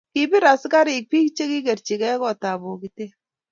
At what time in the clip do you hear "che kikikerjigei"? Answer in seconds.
1.35-2.19